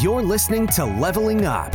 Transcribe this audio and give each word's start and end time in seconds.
You're 0.00 0.22
listening 0.22 0.66
to 0.68 0.84
Leveling 0.84 1.44
Up, 1.44 1.74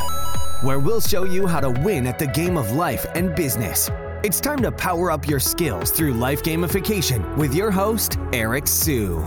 where 0.63 0.79
we'll 0.79 1.01
show 1.01 1.23
you 1.23 1.45
how 1.45 1.59
to 1.59 1.69
win 1.69 2.07
at 2.07 2.17
the 2.19 2.27
game 2.27 2.57
of 2.57 2.71
life 2.71 3.05
and 3.15 3.35
business. 3.35 3.89
It's 4.23 4.39
time 4.39 4.61
to 4.61 4.71
power 4.71 5.11
up 5.11 5.27
your 5.27 5.39
skills 5.39 5.91
through 5.91 6.13
life 6.13 6.41
gamification 6.41 7.37
with 7.37 7.53
your 7.53 7.69
host, 7.69 8.17
Eric 8.33 8.67
Siu. 8.67 9.19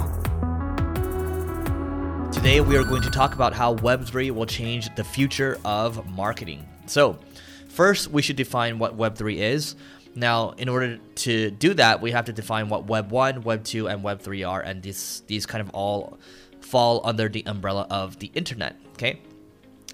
Today, 2.32 2.60
we 2.60 2.76
are 2.76 2.84
going 2.84 3.02
to 3.02 3.10
talk 3.10 3.34
about 3.34 3.52
how 3.52 3.76
Web3 3.76 4.30
will 4.32 4.46
change 4.46 4.94
the 4.94 5.04
future 5.04 5.58
of 5.64 6.08
marketing. 6.10 6.66
So, 6.86 7.18
first, 7.68 8.08
we 8.08 8.22
should 8.22 8.36
define 8.36 8.78
what 8.78 8.96
Web3 8.96 9.36
is. 9.36 9.76
Now, 10.14 10.50
in 10.50 10.68
order 10.68 10.98
to 11.16 11.50
do 11.50 11.74
that, 11.74 12.00
we 12.00 12.10
have 12.10 12.24
to 12.26 12.32
define 12.32 12.68
what 12.68 12.86
Web 12.86 13.10
1, 13.10 13.42
Web 13.42 13.64
2, 13.64 13.88
and 13.88 14.02
Web 14.02 14.20
3 14.20 14.42
are, 14.42 14.60
and 14.60 14.82
these, 14.82 15.22
these 15.26 15.46
kind 15.46 15.60
of 15.60 15.70
all 15.70 16.18
fall 16.70 17.00
under 17.04 17.28
the 17.28 17.42
umbrella 17.46 17.86
of 17.90 18.18
the 18.20 18.30
internet. 18.34 18.76
Okay, 18.92 19.20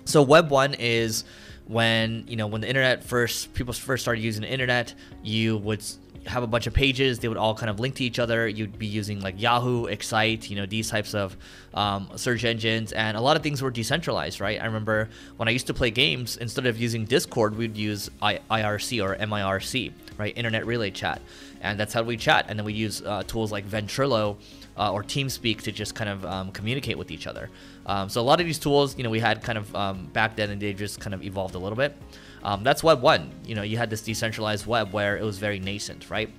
so 0.05 0.23
Web 0.23 0.51
one 0.51 0.75
is 0.75 1.25
when 1.65 2.25
you 2.29 2.37
know 2.37 2.47
when 2.47 2.61
the 2.61 2.69
internet 2.69 3.02
first 3.02 3.55
people 3.55 3.73
first 3.73 4.02
started 4.02 4.21
using 4.21 4.43
the 4.43 4.51
internet, 4.51 4.95
you 5.23 5.57
would 5.59 5.83
have 6.27 6.43
a 6.43 6.47
bunch 6.47 6.66
of 6.66 6.75
pages. 6.75 7.19
They 7.19 7.29
would 7.29 7.37
all 7.37 7.55
kind 7.55 7.71
of 7.71 7.80
link 7.80 7.97
to 7.97 8.05
each 8.05 8.19
other. 8.19 8.47
You'd 8.48 8.79
be 8.79 8.87
using 8.87 9.21
like 9.21 9.41
Yahoo, 9.41 9.87
Excite, 9.87 10.51
you 10.51 10.57
know, 10.57 10.66
these 10.66 10.91
types 10.91 11.15
of 11.15 11.37
um, 11.75 12.11
search 12.16 12.45
engines, 12.45 12.93
and 12.93 13.16
a 13.16 13.21
lot 13.21 13.37
of 13.37 13.43
things 13.43 13.62
were 13.62 13.71
decentralized, 13.71 14.41
right? 14.41 14.61
I 14.61 14.65
remember 14.66 15.09
when 15.37 15.49
I 15.49 15.51
used 15.52 15.66
to 15.69 15.75
play 15.75 15.91
games, 15.91 16.37
instead 16.37 16.66
of 16.66 16.79
using 16.79 17.05
Discord, 17.05 17.57
we'd 17.57 17.77
use 17.77 18.11
I- 18.23 18.41
IRC 18.51 19.05
or 19.05 19.16
MIRC, 19.16 19.93
right? 20.19 20.37
Internet 20.37 20.66
Relay 20.66 20.91
Chat, 20.91 21.21
and 21.61 21.79
that's 21.79 21.93
how 21.93 22.02
we 22.02 22.16
chat. 22.16 22.47
And 22.49 22.59
then 22.59 22.65
we 22.65 22.73
use 22.73 23.02
uh, 23.02 23.23
tools 23.24 23.52
like 23.52 23.66
Ventrilo 23.69 24.37
uh, 24.79 24.93
or 24.93 25.02
TeamSpeak 25.02 25.63
to 25.63 25.73
just 25.73 25.95
kind 25.95 26.11
of 26.11 26.24
um, 26.24 26.52
communicate 26.52 26.99
with 26.99 27.11
each 27.11 27.27
other. 27.27 27.51
Um, 27.87 28.09
so 28.09 28.21
a 28.21 28.23
lot 28.23 28.41
of 28.41 28.47
these 28.47 28.59
tools, 28.59 28.97
you 28.97 29.05
know, 29.05 29.11
we 29.11 29.21
had 29.21 29.43
kind 29.43 29.59
of 29.59 29.74
um, 29.74 30.07
back 30.13 30.37
then, 30.37 30.51
and 30.51 30.61
they 30.61 30.73
just 30.73 31.01
kind 31.01 31.15
of 31.15 31.23
evolved 31.23 31.54
a 31.54 31.59
little 31.59 31.77
bit. 31.77 31.97
Um, 32.47 32.63
that's 32.63 32.85
Web 32.85 33.02
one. 33.02 33.33
You 33.45 33.57
know, 33.57 33.63
you 33.63 33.77
had 33.77 33.91
this 33.91 34.02
decentralized 34.02 34.66
web 34.66 34.93
where 34.93 35.16
it 35.16 35.25
was 35.25 35.39
very 35.39 35.59
nascent, 35.59 36.09
right? 36.11 36.33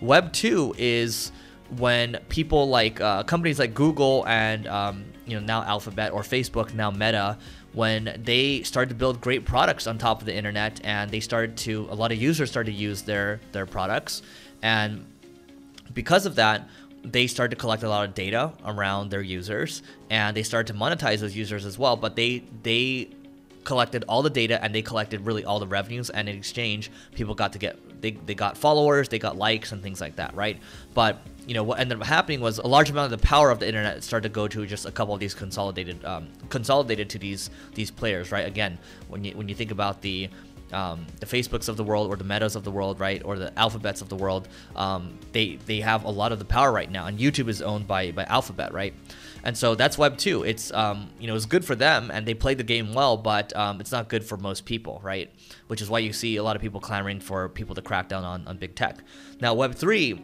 Web 0.00 0.32
two 0.32 0.72
is 0.78 1.32
when 1.76 2.18
people 2.28 2.68
like 2.68 3.00
uh, 3.00 3.24
companies 3.24 3.58
like 3.58 3.74
Google 3.74 4.24
and 4.28 4.68
um, 4.68 5.04
you 5.26 5.38
know 5.38 5.44
now 5.44 5.64
Alphabet 5.64 6.12
or 6.12 6.22
Facebook, 6.22 6.72
now 6.72 6.92
Meta, 6.92 7.36
when 7.72 8.20
they 8.24 8.62
started 8.62 8.90
to 8.90 8.94
build 8.94 9.20
great 9.20 9.44
products 9.44 9.88
on 9.88 9.98
top 9.98 10.20
of 10.20 10.26
the 10.26 10.34
internet, 10.34 10.80
and 10.84 11.10
they 11.10 11.20
started 11.20 11.56
to 11.58 11.88
a 11.90 11.96
lot 11.96 12.12
of 12.12 12.18
users 12.18 12.48
started 12.48 12.70
to 12.70 12.76
use 12.76 13.02
their 13.02 13.40
their 13.50 13.66
products, 13.66 14.22
and 14.62 15.04
because 15.92 16.26
of 16.26 16.36
that, 16.36 16.68
they 17.02 17.26
started 17.26 17.56
to 17.56 17.60
collect 17.60 17.82
a 17.82 17.88
lot 17.88 18.08
of 18.08 18.14
data 18.14 18.52
around 18.64 19.10
their 19.10 19.22
users 19.22 19.82
and 20.10 20.36
they 20.36 20.42
started 20.42 20.70
to 20.70 20.78
monetize 20.78 21.20
those 21.20 21.34
users 21.34 21.64
as 21.64 21.78
well 21.78 21.96
but 21.96 22.14
they 22.14 22.44
they 22.62 23.08
collected 23.64 24.04
all 24.08 24.22
the 24.22 24.30
data 24.30 24.62
and 24.62 24.74
they 24.74 24.82
collected 24.82 25.20
really 25.26 25.44
all 25.44 25.58
the 25.58 25.66
revenues. 25.66 26.10
And 26.10 26.28
in 26.28 26.36
exchange 26.36 26.90
people 27.14 27.34
got 27.34 27.52
to 27.52 27.58
get 27.58 27.78
they, 28.00 28.12
they 28.12 28.34
got 28.34 28.56
followers 28.56 29.08
they 29.08 29.18
got 29.18 29.36
likes 29.36 29.72
and 29.72 29.82
things 29.82 30.00
like 30.00 30.16
that 30.16 30.34
right? 30.34 30.58
But 30.94 31.20
you 31.46 31.54
know 31.54 31.62
what 31.62 31.80
ended 31.80 32.00
up 32.00 32.06
happening 32.06 32.40
was 32.40 32.58
a 32.58 32.66
large 32.66 32.90
amount 32.90 33.12
of 33.12 33.20
the 33.20 33.26
power 33.26 33.50
of 33.50 33.58
the 33.58 33.66
internet 33.66 34.02
started 34.02 34.28
to 34.28 34.32
go 34.32 34.46
to 34.48 34.66
just 34.66 34.86
a 34.86 34.92
couple 34.92 35.14
of 35.14 35.20
these 35.20 35.34
consolidated 35.34 36.04
um, 36.04 36.28
consolidated 36.48 37.10
to 37.10 37.18
these 37.18 37.50
these 37.74 37.90
players 37.90 38.32
right? 38.32 38.46
Again 38.46 38.78
when 39.08 39.24
you 39.24 39.32
when 39.32 39.48
you 39.48 39.54
think 39.54 39.70
about 39.70 40.00
the 40.00 40.28
um, 40.72 41.06
the 41.18 41.26
Facebooks 41.26 41.68
of 41.68 41.76
the 41.76 41.84
world 41.84 42.10
or 42.10 42.16
the 42.16 42.24
Metas 42.24 42.56
of 42.56 42.64
the 42.64 42.70
world, 42.70 43.00
right, 43.00 43.22
or 43.24 43.38
the 43.38 43.58
Alphabets 43.58 44.00
of 44.00 44.08
the 44.08 44.16
world, 44.16 44.48
um, 44.76 45.18
they 45.32 45.56
they 45.66 45.80
have 45.80 46.04
a 46.04 46.10
lot 46.10 46.32
of 46.32 46.38
the 46.38 46.44
power 46.44 46.72
right 46.72 46.90
now, 46.90 47.06
and 47.06 47.18
YouTube 47.18 47.48
is 47.48 47.62
owned 47.62 47.86
by 47.86 48.12
by 48.12 48.24
Alphabet, 48.24 48.72
right, 48.72 48.94
and 49.44 49.56
so 49.56 49.74
that's 49.74 49.98
Web 49.98 50.16
two. 50.18 50.42
It's 50.42 50.72
um, 50.72 51.10
you 51.18 51.26
know 51.26 51.34
it's 51.34 51.46
good 51.46 51.64
for 51.64 51.74
them, 51.74 52.10
and 52.12 52.26
they 52.26 52.34
play 52.34 52.54
the 52.54 52.64
game 52.64 52.94
well, 52.94 53.16
but 53.16 53.54
um, 53.56 53.80
it's 53.80 53.92
not 53.92 54.08
good 54.08 54.24
for 54.24 54.36
most 54.36 54.64
people, 54.64 55.00
right, 55.02 55.30
which 55.68 55.80
is 55.82 55.88
why 55.90 55.98
you 55.98 56.12
see 56.12 56.36
a 56.36 56.42
lot 56.42 56.56
of 56.56 56.62
people 56.62 56.80
clamoring 56.80 57.20
for 57.20 57.48
people 57.48 57.74
to 57.74 57.82
crack 57.82 58.08
down 58.08 58.24
on 58.24 58.46
on 58.46 58.56
big 58.56 58.74
tech. 58.74 58.98
Now 59.40 59.54
Web 59.54 59.74
three 59.74 60.22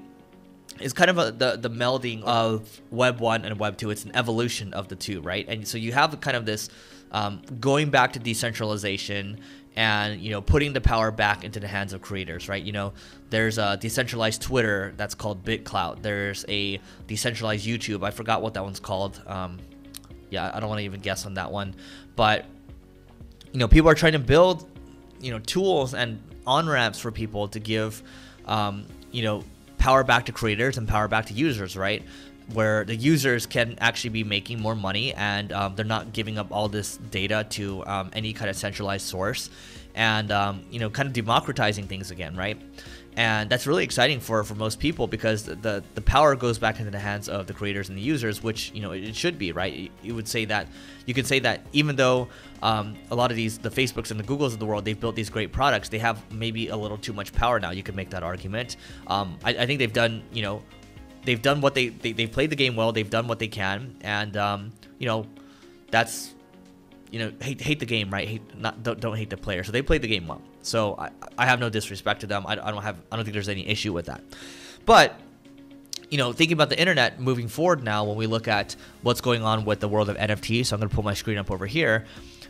is 0.81 0.93
kind 0.93 1.11
of 1.11 1.19
a, 1.19 1.33
the 1.33 1.57
the 1.57 1.71
melding 1.71 2.23
of 2.23 2.81
Web 2.91 3.21
one 3.21 3.45
and 3.45 3.59
Web 3.59 3.77
two. 3.77 3.91
It's 3.91 4.05
an 4.05 4.15
evolution 4.15 4.75
of 4.75 4.89
the 4.89 4.97
two, 4.97 5.21
right, 5.21 5.47
and 5.49 5.67
so 5.67 5.79
you 5.79 5.93
have 5.93 6.21
kind 6.21 6.37
of 6.37 6.47
this. 6.47 6.69
Um, 7.13 7.41
going 7.61 7.91
back 7.91 8.15
to 8.15 8.19
decentralization 8.19 9.39
and 9.77 10.21
you 10.21 10.31
know 10.31 10.41
putting 10.41 10.73
the 10.73 10.81
power 10.81 11.11
back 11.11 11.45
into 11.45 11.61
the 11.61 11.69
hands 11.69 11.93
of 11.93 12.01
creators 12.01 12.49
right? 12.49 12.63
You 12.63 12.73
know 12.73 12.93
there's 13.31 13.59
a 13.59 13.77
decentralized 13.77 14.43
twitter 14.43 14.95
that's 14.97 15.15
called 15.15 15.45
bitclout. 15.45 16.03
There's 16.03 16.45
a 16.49 16.81
decentralized 17.07 17.67
youtube. 17.67 18.05
I 18.05 18.11
forgot 18.11 18.43
what 18.43 18.55
that 18.55 18.65
one's 18.65 18.81
called. 18.81 19.21
Um, 19.27 19.59
yeah 20.29 20.51
i 20.53 20.59
don't 20.59 20.69
want 20.69 20.81
to 20.81 20.85
even 20.85 21.01
guess 21.01 21.25
on 21.27 21.35
that 21.35 21.51
one. 21.51 21.75
But 22.17 22.47
you 23.53 23.59
know 23.59 23.69
people 23.69 23.89
are 23.91 23.95
trying 23.95 24.13
to 24.13 24.19
build 24.19 24.69
you 25.21 25.31
know 25.31 25.39
tools 25.39 25.95
and 25.95 26.23
on 26.47 26.69
ramps 26.69 26.99
for 26.99 27.11
people 27.11 27.49
to 27.49 27.59
give 27.59 28.03
um, 28.47 28.87
you 29.11 29.23
know 29.23 29.43
power 29.79 30.05
back 30.05 30.27
to 30.27 30.33
creators 30.33 30.79
and 30.79 30.89
power 30.89 31.09
back 31.09 31.27
to 31.27 31.35
users 31.35 31.77
right 31.77 32.03
where 32.53 32.85
the 32.85 32.95
users 32.95 33.47
can 33.47 33.77
actually 33.81 34.11
be 34.11 34.25
making 34.25 34.61
more 34.61 34.75
money 34.75 35.13
and 35.15 35.53
um, 35.53 35.75
they're 35.75 35.85
not 35.85 36.13
giving 36.13 36.39
up 36.39 36.49
all 36.51 36.69
this 36.69 36.97
data 36.97 37.47
to 37.51 37.85
um, 37.87 38.11
any 38.13 38.33
kind 38.33 38.49
of 38.49 38.57
centralized 38.57 39.07
source. 39.07 39.51
And 39.95 40.31
um, 40.31 40.63
you 40.71 40.79
know 40.79 40.91
kind 40.91 41.07
of 41.07 41.15
democratizing 41.15 41.89
things 41.89 42.11
again 42.11 42.37
right? 42.37 42.61
And 43.17 43.49
that's 43.49 43.67
really 43.67 43.83
exciting 43.83 44.21
for, 44.21 44.45
for 44.45 44.55
most 44.55 44.79
people 44.79 45.07
because 45.07 45.45
the, 45.45 45.83
the 45.95 46.03
power 46.03 46.37
goes 46.37 46.59
back 46.59 46.81
into 46.81 46.91
the 46.91 46.99
hands 46.99 47.31
of 47.31 47.47
the 47.47 47.55
creators 47.55 47.89
and 47.89 47.97
the 47.97 48.03
users 48.03 48.43
which 48.43 48.73
you 48.75 48.83
know 48.83 48.93
it 48.93 49.17
should 49.17 49.39
be 49.39 49.53
right? 49.53 49.91
You 50.03 50.15
would 50.15 50.29
say 50.29 50.45
that 50.45 50.69
you 51.07 51.15
could 51.15 51.27
say 51.27 51.39
that 51.39 51.63
even 51.73 51.97
though 51.97 52.29
um, 52.63 52.95
a 53.11 53.15
lot 53.15 53.31
of 53.31 53.39
these 53.39 53.57
the 53.57 53.71
facebooks 53.71 54.11
and 54.11 54.21
the 54.21 54.25
googles 54.25 54.53
of 54.53 54.59
the 54.59 54.67
world 54.67 54.85
they've 54.85 55.01
built 55.01 55.17
these 55.17 55.31
great 55.31 55.51
products 55.51 55.89
they 55.89 55.99
have 55.99 56.21
maybe 56.31 56.69
a 56.69 56.77
little 56.77 56.99
too 56.99 57.15
much 57.15 57.33
power 57.33 57.59
now. 57.59 57.71
You 57.71 57.83
could 57.83 57.97
make 57.97 58.11
that 58.11 58.23
argument. 58.23 58.77
Um, 59.07 59.39
I, 59.43 59.51
I 59.51 59.67
think 59.67 59.79
they've 59.79 59.93
done 59.93 60.23
you 60.31 60.43
know 60.43 60.63
they've 61.27 61.43
done 61.43 61.61
what 61.61 61.75
they, 61.75 61.89
they 61.89 62.13
they've 62.13 62.31
played 62.31 62.51
the 62.51 62.57
game 62.57 62.77
well. 62.77 62.93
They've 62.93 63.09
done 63.09 63.29
what 63.29 63.39
they 63.39 63.49
can, 63.49 63.97
and 64.01 64.37
um, 64.37 64.73
you 64.99 65.07
know, 65.07 65.27
that's 65.91 66.35
you 67.11 67.19
know 67.19 67.33
hate 67.43 67.61
hate 67.61 67.81
the 67.81 67.87
game, 67.87 68.11
right? 68.11 68.27
Hate 68.27 68.59
not 68.59 68.83
don't, 68.83 68.99
don't 68.99 69.17
hate 69.17 69.31
the 69.31 69.37
player. 69.37 69.63
So 69.65 69.73
they 69.73 69.83
played 69.83 70.03
the 70.03 70.09
game 70.09 70.27
well. 70.27 70.41
So 70.63 70.97
I, 70.99 71.11
I 71.37 71.47
have 71.47 71.61
no 71.61 71.69
disrespect 71.69 72.21
to 72.21 72.27
them. 72.27 72.47
I, 72.47 72.53
I 72.53 72.71
don't 72.71 72.83
have 72.83 72.99
I 73.13 73.17
don't 73.17 73.25
think 73.25 73.35
there's 73.35 73.49
any 73.49 73.67
issue 73.69 73.93
with 73.93 74.07
that. 74.07 74.23
But 74.87 75.21
you 76.11 76.19
know, 76.19 76.33
thinking 76.33 76.55
about 76.55 76.69
the 76.69 76.79
internet 76.79 77.21
moving 77.21 77.49
forward 77.49 77.83
now, 77.83 78.05
when 78.05 78.17
we 78.17 78.27
look 78.27 78.47
at 78.47 78.77
what's 79.03 79.21
going 79.21 79.43
on 79.43 79.65
with 79.65 79.81
the 79.81 79.89
world 79.89 80.09
of 80.09 80.17
NFTs, 80.17 80.67
so 80.67 80.77
I'm 80.77 80.81
going 80.81 80.89
to 80.89 80.95
pull 80.95 81.05
my 81.05 81.15
screen 81.15 81.37
up 81.37 81.51
over 81.51 81.67
here. 81.67 82.07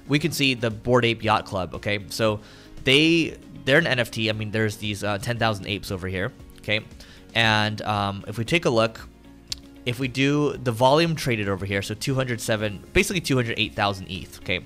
We 0.08 0.18
can 0.18 0.30
see 0.30 0.54
the 0.54 0.70
Bored 0.70 1.04
Ape 1.04 1.24
Yacht 1.24 1.46
Club. 1.46 1.74
Okay, 1.74 2.04
so 2.10 2.40
they 2.84 3.38
they're 3.64 3.78
an 3.78 3.84
NFT. 3.84 4.28
I 4.28 4.32
mean, 4.32 4.50
there's 4.50 4.76
these 4.76 5.02
uh, 5.02 5.18
10,000 5.18 5.66
apes 5.66 5.90
over 5.90 6.06
here. 6.06 6.32
Okay, 6.58 6.80
and 7.34 7.82
um, 7.82 8.24
if 8.26 8.38
we 8.38 8.44
take 8.44 8.64
a 8.64 8.70
look, 8.70 9.08
if 9.84 9.98
we 10.00 10.08
do 10.08 10.56
the 10.56 10.72
volume 10.72 11.14
traded 11.14 11.48
over 11.48 11.64
here, 11.64 11.82
so 11.82 11.94
207, 11.94 12.84
basically 12.92 13.20
208,000 13.20 14.10
ETH. 14.10 14.40
Okay, 14.40 14.60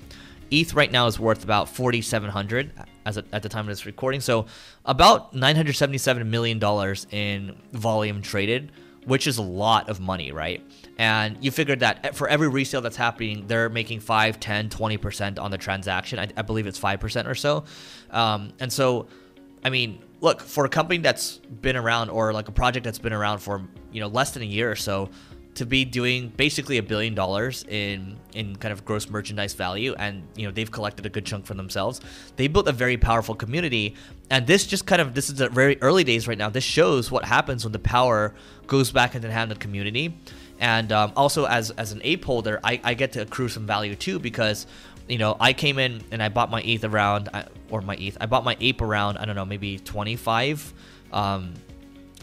ETH 0.49 0.73
right 0.73 0.91
now 0.91 1.07
is 1.07 1.19
worth 1.19 1.43
about 1.43 1.69
4,700 1.69 2.71
as 3.05 3.17
a, 3.17 3.25
at 3.31 3.43
the 3.43 3.49
time 3.49 3.61
of 3.61 3.67
this 3.67 3.85
recording. 3.85 4.19
So 4.19 4.45
about 4.85 5.33
977 5.33 6.29
million 6.29 6.59
dollars 6.59 7.07
in 7.11 7.55
volume 7.71 8.21
traded, 8.21 8.71
which 9.05 9.27
is 9.27 9.37
a 9.37 9.41
lot 9.41 9.89
of 9.89 9.99
money, 9.99 10.31
right? 10.31 10.63
And 10.97 11.37
you 11.43 11.51
figured 11.51 11.79
that 11.79 12.15
for 12.15 12.27
every 12.27 12.47
resale 12.47 12.81
that's 12.81 12.97
happening, 12.97 13.47
they're 13.47 13.69
making 13.69 14.01
5, 14.01 14.39
10, 14.39 14.69
20% 14.69 15.39
on 15.39 15.51
the 15.51 15.57
transaction. 15.57 16.19
I, 16.19 16.27
I 16.35 16.41
believe 16.41 16.67
it's 16.67 16.79
5% 16.79 17.27
or 17.27 17.35
so. 17.35 17.63
Um, 18.11 18.53
and 18.59 18.71
so, 18.71 19.07
I 19.63 19.69
mean, 19.69 20.01
look 20.21 20.39
for 20.39 20.65
a 20.65 20.69
company 20.69 20.99
that's 20.99 21.37
been 21.37 21.75
around 21.75 22.09
or 22.09 22.31
like 22.31 22.47
a 22.47 22.51
project 22.51 22.85
that's 22.85 22.99
been 22.99 23.13
around 23.13 23.39
for 23.39 23.67
you 23.91 23.99
know 23.99 24.07
less 24.07 24.31
than 24.31 24.43
a 24.43 24.45
year 24.45 24.71
or 24.71 24.75
so 24.75 25.09
to 25.53 25.65
be 25.65 25.83
doing 25.83 26.29
basically 26.37 26.77
a 26.77 26.83
billion 26.83 27.13
dollars 27.13 27.65
in 27.67 28.17
in 28.33 28.55
kind 28.55 28.71
of 28.71 28.85
gross 28.85 29.09
merchandise 29.09 29.53
value 29.53 29.93
and 29.99 30.23
you 30.35 30.45
know 30.45 30.51
they've 30.51 30.71
collected 30.71 31.05
a 31.05 31.09
good 31.09 31.25
chunk 31.25 31.45
for 31.45 31.55
themselves 31.55 31.99
they 32.37 32.47
built 32.47 32.67
a 32.67 32.71
very 32.71 32.97
powerful 32.97 33.35
community. 33.35 33.95
And 34.29 34.47
this 34.47 34.65
just 34.65 34.85
kind 34.85 35.01
of 35.01 35.13
this 35.13 35.29
is 35.29 35.35
the 35.35 35.49
very 35.49 35.81
early 35.81 36.03
days 36.03 36.27
right 36.27 36.37
now. 36.37 36.49
This 36.49 36.63
shows 36.63 37.11
what 37.11 37.25
happens 37.25 37.65
when 37.65 37.73
the 37.73 37.79
power 37.79 38.33
goes 38.67 38.91
back 38.91 39.15
into 39.15 39.27
the 39.27 39.33
hand 39.33 39.51
of 39.51 39.59
the 39.59 39.63
community. 39.63 40.17
And 40.59 40.91
um, 40.91 41.11
also 41.15 41.45
as 41.45 41.71
as 41.71 41.91
an 41.91 42.01
ape 42.03 42.23
holder 42.23 42.59
I, 42.63 42.79
I 42.83 42.93
get 42.93 43.11
to 43.13 43.21
accrue 43.23 43.49
some 43.49 43.65
value 43.65 43.95
too 43.95 44.19
because 44.19 44.67
you 45.11 45.17
know, 45.17 45.35
I 45.39 45.53
came 45.53 45.79
in 45.79 46.03
and 46.11 46.21
I 46.21 46.29
bought 46.29 46.49
my 46.49 46.61
ETH 46.61 46.83
around, 46.83 47.29
or 47.69 47.81
my 47.81 47.95
ETH, 47.95 48.17
I 48.21 48.25
bought 48.25 48.43
my 48.43 48.55
ape 48.59 48.81
around, 48.81 49.17
I 49.17 49.25
don't 49.25 49.35
know, 49.35 49.45
maybe 49.45 49.79
25 49.79 50.73
um, 51.11 51.53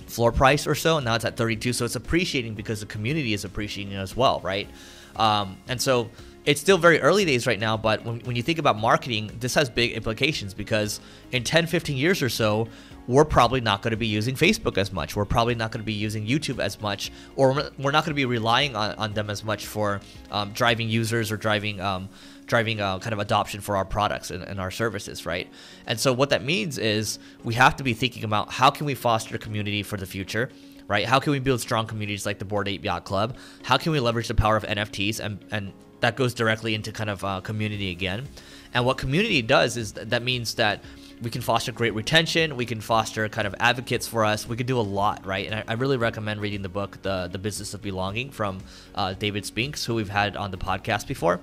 floor 0.07 0.33
price 0.33 0.67
or 0.67 0.75
so. 0.75 0.97
And 0.97 1.05
now 1.05 1.15
it's 1.15 1.25
at 1.25 1.37
32. 1.37 1.73
So 1.73 1.85
it's 1.85 1.97
appreciating 1.97 2.55
because 2.55 2.81
the 2.81 2.87
community 2.87 3.35
is 3.35 3.45
appreciating 3.45 3.95
as 3.95 4.17
well, 4.17 4.41
right? 4.41 4.69
Um, 5.17 5.59
and 5.69 5.81
so 5.81 6.11
it's 6.49 6.63
still 6.63 6.79
very 6.79 6.99
early 7.03 7.27
days 7.27 7.47
right 7.47 7.61
now, 7.61 7.77
but 7.77 8.03
when, 8.07 8.21
when 8.21 8.35
you 8.35 8.43
think 8.43 8.59
about 8.59 8.79
marketing, 8.79 9.31
this 9.39 9.55
has 9.55 9.69
big 9.69 9.93
implications 9.93 10.55
because 10.55 10.99
in 11.31 11.45
10, 11.45 11.67
15 11.67 11.95
years 11.95 12.23
or 12.23 12.31
so, 12.31 12.69
we're 13.07 13.27
probably 13.27 13.61
not 13.61 13.83
going 13.83 13.91
to 13.91 13.99
be 13.99 14.07
using 14.07 14.35
Facebook 14.35 14.79
as 14.79 14.91
much. 14.91 15.15
We're 15.15 15.27
probably 15.27 15.55
not 15.55 15.73
going 15.73 15.83
to 15.83 15.87
be 15.87 15.93
using 15.93 16.27
YouTube 16.27 16.59
as 16.59 16.81
much, 16.81 17.13
or 17.37 17.53
we're 17.53 17.91
not 17.91 18.07
going 18.07 18.13
to 18.13 18.15
be 18.15 18.25
relying 18.25 18.75
on, 18.75 18.95
on 18.95 19.13
them 19.13 19.29
as 19.29 19.45
much 19.45 19.67
for 19.67 20.01
um, 20.31 20.53
driving 20.53 20.89
users 20.89 21.31
or 21.31 21.37
driving 21.37 21.83
um, 21.83 22.09
driving 22.47 22.81
uh, 22.81 22.99
kind 22.99 23.13
of 23.13 23.19
adoption 23.19 23.61
for 23.61 23.77
our 23.77 23.85
products 23.85 24.31
and, 24.31 24.43
and, 24.43 24.59
our 24.59 24.71
services, 24.71 25.27
right? 25.27 25.51
And 25.87 26.01
so 26.01 26.15
what 26.15 26.31
that 26.31 26.43
means 26.43 26.79
is 26.79 27.19
we 27.45 27.53
have 27.55 27.77
to 27.77 27.85
be 27.85 27.93
thinking 27.93 28.25
about 28.25 28.51
how 28.51 28.71
can 28.71 28.87
we 28.87 28.95
foster 28.95 29.37
community 29.37 29.83
for 29.83 29.99
the 29.99 30.07
future, 30.07 30.49
right? 30.87 31.05
How 31.05 31.21
can 31.21 31.33
we 31.33 31.41
build 31.41 31.61
strong 31.61 31.87
communities 31.87 32.25
like 32.25 32.39
the 32.39 32.47
Bored 32.47 32.67
Ape 32.69 32.83
Yacht 32.83 33.05
Club? 33.05 33.37
How 33.65 33.77
can 33.77 33.93
we 33.93 34.01
leverage 34.01 34.29
the 34.29 34.35
power 34.35 34.57
of 34.57 34.65
NFTs 34.65 35.21
and 35.21 35.45
and 35.51 35.75
that 36.01 36.17
goes 36.17 36.35
directly 36.35 36.75
into 36.75 36.93
kind 36.93 37.11
of 37.11 37.25
uh, 37.25 37.41
community 37.41 37.91
again. 37.91 38.29
And 38.75 38.85
what 38.85 38.99
community 38.99 39.43
does 39.43 39.77
is 39.77 39.93
th- 39.93 40.09
that 40.09 40.23
means 40.23 40.55
that 40.55 40.83
we 41.23 41.31
can 41.31 41.43
foster 41.43 41.73
great 41.73 41.95
retention. 41.95 42.57
We 42.57 42.67
can 42.67 42.81
foster 42.81 43.29
kind 43.29 43.47
of 43.47 43.55
advocates 43.59 44.07
for 44.07 44.25
us. 44.25 44.49
We 44.49 44.57
can 44.57 44.67
do 44.67 44.79
a 44.79 44.83
lot, 44.83 45.27
right? 45.27 45.47
And 45.47 45.55
I, 45.57 45.65
I 45.69 45.73
really 45.75 45.97
recommend 45.97 46.41
reading 46.41 46.63
the 46.63 46.69
book, 46.69 47.03
the 47.03 47.29
the 47.31 47.39
Business 47.39 47.75
of 47.75 47.83
Belonging, 47.83 48.31
from 48.31 48.61
uh, 48.95 49.15
David 49.15 49.45
Spinks, 49.45 49.85
who 49.85 49.95
we've 49.95 50.09
had 50.09 50.37
on 50.37 50.51
the 50.51 50.59
podcast 50.59 51.07
before. 51.07 51.41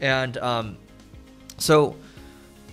And 0.00 0.36
um, 0.38 0.76
so, 1.58 1.96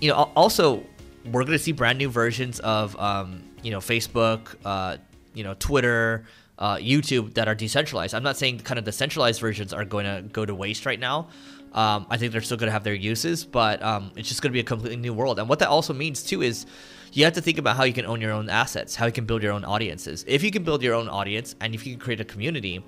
you 0.01 0.09
know, 0.09 0.31
also 0.35 0.83
we're 1.25 1.43
going 1.43 1.57
to 1.57 1.63
see 1.63 1.71
brand 1.71 1.97
new 1.97 2.09
versions 2.09 2.59
of 2.59 2.99
um, 2.99 3.43
you 3.61 3.71
know 3.71 3.79
Facebook, 3.79 4.55
uh, 4.65 4.97
you 5.33 5.43
know 5.43 5.55
Twitter, 5.59 6.25
uh, 6.59 6.75
YouTube 6.77 7.33
that 7.33 7.47
are 7.47 7.55
decentralized. 7.55 8.13
I'm 8.13 8.23
not 8.23 8.37
saying 8.37 8.59
kind 8.59 8.79
of 8.79 8.85
the 8.85 8.91
centralized 8.91 9.41
versions 9.41 9.73
are 9.73 9.85
going 9.85 10.05
to 10.05 10.27
go 10.29 10.45
to 10.45 10.53
waste 10.53 10.85
right 10.85 10.99
now. 10.99 11.29
Um, 11.73 12.05
I 12.09 12.17
think 12.17 12.31
they're 12.31 12.41
still 12.41 12.57
going 12.57 12.67
to 12.67 12.73
have 12.73 12.83
their 12.83 12.93
uses, 12.93 13.45
but 13.45 13.81
um, 13.81 14.11
it's 14.15 14.29
just 14.29 14.41
going 14.41 14.51
to 14.51 14.53
be 14.53 14.59
a 14.59 14.63
completely 14.63 14.97
new 14.97 15.13
world. 15.13 15.39
And 15.39 15.49
what 15.49 15.59
that 15.59 15.69
also 15.69 15.93
means 15.93 16.21
too 16.21 16.43
is 16.43 16.67
you 17.13 17.23
have 17.23 17.33
to 17.33 17.41
think 17.41 17.57
about 17.57 17.77
how 17.77 17.83
you 17.83 17.93
can 17.93 18.05
own 18.05 18.21
your 18.21 18.31
own 18.31 18.49
assets, 18.49 18.95
how 18.95 19.07
you 19.07 19.11
can 19.11 19.25
build 19.25 19.41
your 19.41 19.53
own 19.53 19.65
audiences. 19.65 20.23
If 20.27 20.43
you 20.43 20.51
can 20.51 20.63
build 20.63 20.83
your 20.83 20.93
own 20.93 21.09
audience 21.09 21.55
and 21.61 21.73
if 21.73 21.85
you 21.85 21.93
can 21.93 21.99
create 21.99 22.21
a 22.21 22.25
community, 22.25 22.83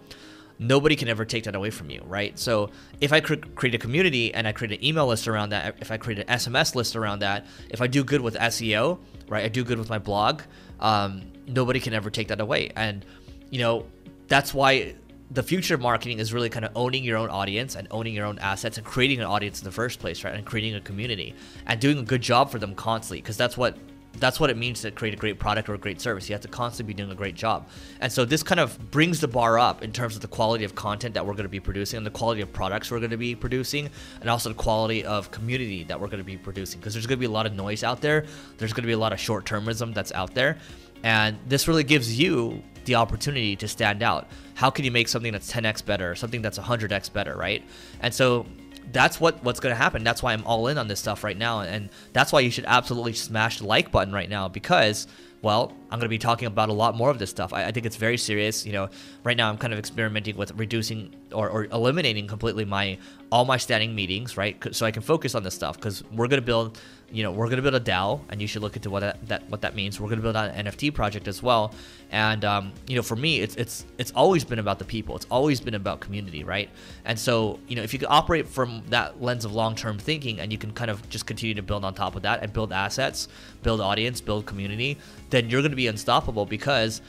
nobody 0.59 0.95
can 0.95 1.07
ever 1.07 1.25
take 1.25 1.43
that 1.43 1.55
away 1.55 1.69
from 1.69 1.89
you, 1.89 2.01
right? 2.05 2.37
So 2.37 2.69
if 3.01 3.11
I 3.11 3.19
cr- 3.19 3.35
create 3.55 3.75
a 3.75 3.77
community 3.77 4.33
and 4.33 4.47
I 4.47 4.51
create 4.51 4.71
an 4.71 4.85
email 4.85 5.07
list 5.07 5.27
around 5.27 5.49
that, 5.49 5.75
if 5.79 5.91
I 5.91 5.97
create 5.97 6.19
an 6.19 6.27
SMS 6.27 6.75
list 6.75 6.95
around 6.95 7.19
that, 7.19 7.45
if 7.69 7.81
I 7.81 7.87
do 7.87 8.03
good 8.03 8.21
with 8.21 8.35
SEO, 8.35 8.99
right, 9.27 9.43
I 9.43 9.47
do 9.47 9.63
good 9.63 9.79
with 9.79 9.89
my 9.89 9.99
blog, 9.99 10.43
um, 10.79 11.31
nobody 11.47 11.79
can 11.79 11.93
ever 11.93 12.09
take 12.09 12.27
that 12.29 12.39
away. 12.39 12.71
And 12.75 13.05
you 13.49 13.59
know, 13.59 13.85
that's 14.27 14.53
why 14.53 14.95
the 15.31 15.43
future 15.43 15.75
of 15.75 15.81
marketing 15.81 16.19
is 16.19 16.33
really 16.33 16.49
kind 16.49 16.65
of 16.65 16.71
owning 16.75 17.03
your 17.03 17.17
own 17.17 17.29
audience 17.29 17.75
and 17.75 17.87
owning 17.91 18.13
your 18.13 18.25
own 18.25 18.37
assets 18.39 18.77
and 18.77 18.85
creating 18.85 19.19
an 19.19 19.25
audience 19.25 19.59
in 19.59 19.65
the 19.65 19.71
first 19.71 19.99
place, 19.99 20.23
right? 20.23 20.35
And 20.35 20.45
creating 20.45 20.75
a 20.75 20.81
community 20.81 21.33
and 21.65 21.79
doing 21.79 21.97
a 21.97 22.03
good 22.03 22.21
job 22.21 22.51
for 22.51 22.59
them 22.59 22.75
constantly 22.75 23.21
because 23.21 23.37
that's 23.37 23.57
what 23.57 23.77
that's 24.19 24.39
what 24.39 24.49
it 24.49 24.57
means 24.57 24.81
to 24.81 24.91
create 24.91 25.13
a 25.13 25.17
great 25.17 25.39
product 25.39 25.67
or 25.69 25.73
a 25.73 25.77
great 25.77 25.99
service. 25.99 26.29
You 26.29 26.33
have 26.33 26.41
to 26.41 26.47
constantly 26.47 26.93
be 26.93 26.97
doing 26.97 27.11
a 27.11 27.15
great 27.15 27.35
job. 27.35 27.67
And 27.99 28.11
so 28.11 28.25
this 28.25 28.43
kind 28.43 28.59
of 28.59 28.91
brings 28.91 29.19
the 29.19 29.27
bar 29.27 29.59
up 29.59 29.83
in 29.83 29.91
terms 29.91 30.15
of 30.15 30.21
the 30.21 30.27
quality 30.27 30.63
of 30.63 30.75
content 30.75 31.13
that 31.15 31.25
we're 31.25 31.33
going 31.33 31.43
to 31.43 31.49
be 31.49 31.59
producing 31.59 31.97
and 31.97 32.05
the 32.05 32.11
quality 32.11 32.41
of 32.41 32.51
products 32.53 32.91
we're 32.91 32.99
going 32.99 33.11
to 33.11 33.17
be 33.17 33.35
producing 33.35 33.89
and 34.21 34.29
also 34.29 34.49
the 34.49 34.55
quality 34.55 35.03
of 35.03 35.31
community 35.31 35.83
that 35.83 35.99
we're 35.99 36.07
going 36.07 36.19
to 36.19 36.23
be 36.23 36.37
producing 36.37 36.79
because 36.79 36.93
there's 36.93 37.07
going 37.07 37.17
to 37.17 37.19
be 37.19 37.25
a 37.25 37.29
lot 37.29 37.45
of 37.45 37.53
noise 37.53 37.83
out 37.83 38.01
there. 38.01 38.25
There's 38.57 38.73
going 38.73 38.83
to 38.83 38.87
be 38.87 38.93
a 38.93 38.97
lot 38.97 39.13
of 39.13 39.19
short-termism 39.19 39.93
that's 39.93 40.11
out 40.13 40.33
there. 40.33 40.57
And 41.05 41.37
this 41.47 41.67
really 41.67 41.83
gives 41.83 42.19
you 42.19 42.63
the 42.85 42.95
opportunity 42.95 43.55
to 43.57 43.67
stand 43.67 44.01
out. 44.01 44.27
How 44.55 44.71
can 44.71 44.85
you 44.85 44.91
make 44.91 45.07
something 45.07 45.31
that's 45.31 45.53
10x 45.53 45.85
better, 45.85 46.15
something 46.15 46.41
that's 46.41 46.57
100x 46.57 47.13
better, 47.13 47.37
right? 47.37 47.63
And 48.01 48.11
so 48.11 48.47
that's 48.91 49.19
what 49.19 49.43
what's 49.43 49.59
going 49.59 49.71
to 49.71 49.77
happen. 49.77 50.03
That's 50.03 50.23
why 50.23 50.33
I'm 50.33 50.43
all 50.45 50.67
in 50.67 50.79
on 50.79 50.87
this 50.87 50.99
stuff 50.99 51.23
right 51.23 51.37
now, 51.37 51.59
and 51.61 51.89
that's 52.13 52.31
why 52.31 52.39
you 52.39 52.49
should 52.49 52.65
absolutely 52.65 53.13
smash 53.13 53.59
the 53.59 53.67
like 53.67 53.91
button 53.91 54.13
right 54.13 54.29
now 54.29 54.47
because 54.47 55.07
well, 55.41 55.71
I'm 55.91 55.99
going 55.99 56.05
to 56.05 56.09
be 56.09 56.17
talking 56.17 56.47
about 56.47 56.69
a 56.69 56.73
lot 56.73 56.95
more 56.95 57.11
of 57.11 57.19
this 57.19 57.29
stuff. 57.29 57.53
I, 57.53 57.65
I, 57.65 57.71
think 57.71 57.85
it's 57.85 57.97
very 57.97 58.17
serious. 58.17 58.65
You 58.65 58.73
know, 58.73 58.89
right 59.23 59.37
now 59.37 59.47
I'm 59.47 59.59
kind 59.59 59.73
of 59.73 59.77
experimenting 59.77 60.37
with 60.37 60.51
reducing 60.53 61.15
or, 61.31 61.47
or 61.49 61.65
eliminating 61.65 62.25
completely 62.25 62.65
my 62.65 62.97
all 63.35 63.43
my 63.43 63.57
standing 63.57 63.93
meetings, 63.93 64.37
right? 64.37 64.55
So 64.73 64.85
I 64.85 64.91
can 64.91 65.01
focus 65.03 65.35
on 65.35 65.43
this 65.43 65.53
stuff 65.53 65.75
because 65.75 66.01
we're 66.13 66.29
to 66.29 66.41
build 66.41 66.79
you 67.11 67.21
know 67.21 67.31
we're 67.31 67.49
to 67.49 67.61
build 67.61 67.75
a 67.75 67.81
DAO, 67.81 68.21
and 68.29 68.41
you 68.41 68.47
should 68.47 68.61
look 68.61 68.77
into 68.77 68.89
what 68.89 69.01
that, 69.01 69.27
that 69.27 69.49
what 69.49 69.59
that 69.59 69.75
means. 69.75 69.99
We're 69.99 70.07
to 70.15 70.21
build 70.21 70.37
an 70.37 70.65
NFT 70.65 70.93
project 70.93 71.27
as 71.27 71.43
well, 71.43 71.73
and 72.11 72.45
um, 72.45 72.71
you 72.87 72.95
know 72.95 73.01
for 73.01 73.17
me, 73.17 73.41
it's 73.41 73.55
it's 73.57 73.85
it's 73.97 74.13
always 74.15 74.45
been 74.45 74.59
about 74.59 74.79
the 74.79 74.85
people. 74.85 75.17
It's 75.17 75.27
always 75.29 75.59
been 75.59 75.73
about 75.73 75.99
community, 75.99 76.45
right? 76.45 76.69
And 77.03 77.19
so 77.19 77.59
you 77.67 77.75
know 77.75 77.83
if 77.83 77.91
you 77.91 77.99
can 77.99 78.07
operate 78.09 78.47
from 78.47 78.83
that 78.87 79.21
lens 79.21 79.43
of 79.43 79.53
long-term 79.53 79.99
thinking, 79.99 80.39
and 80.39 80.49
you 80.49 80.57
can 80.57 80.71
kind 80.71 80.89
of 80.89 81.07
just 81.09 81.25
continue 81.25 81.55
to 81.55 81.61
build 81.61 81.83
on 81.83 81.93
top 81.93 82.15
of 82.15 82.21
that 82.21 82.41
and 82.41 82.53
build 82.53 82.71
assets, 82.71 83.27
build 83.63 83.81
audience, 83.81 84.21
build 84.21 84.45
community, 84.45 84.97
then 85.29 85.49
you're 85.49 85.61
to 85.61 85.75
be 85.75 85.87
unstoppable 85.87 86.45
because 86.45 87.01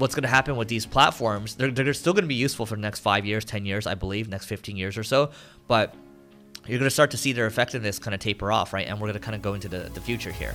what's 0.00 0.14
going 0.14 0.22
to 0.22 0.28
happen 0.28 0.56
with 0.56 0.68
these 0.68 0.86
platforms 0.86 1.54
they're, 1.54 1.70
they're 1.70 1.94
still 1.94 2.12
going 2.12 2.24
to 2.24 2.28
be 2.28 2.34
useful 2.34 2.66
for 2.66 2.74
the 2.74 2.80
next 2.80 3.00
five 3.00 3.24
years 3.24 3.44
10 3.44 3.64
years 3.64 3.86
i 3.86 3.94
believe 3.94 4.28
next 4.28 4.46
15 4.46 4.76
years 4.76 4.98
or 4.98 5.04
so 5.04 5.30
but 5.68 5.94
you're 6.66 6.78
going 6.78 6.86
to 6.86 6.90
start 6.90 7.10
to 7.10 7.16
see 7.16 7.32
their 7.32 7.46
effectiveness 7.46 7.98
kind 7.98 8.14
of 8.14 8.20
taper 8.20 8.52
off, 8.52 8.72
right? 8.72 8.86
And 8.86 9.00
we're 9.00 9.08
going 9.08 9.14
to 9.14 9.20
kind 9.20 9.34
of 9.34 9.42
go 9.42 9.54
into 9.54 9.68
the, 9.68 9.90
the 9.94 10.00
future 10.00 10.30
here. 10.30 10.54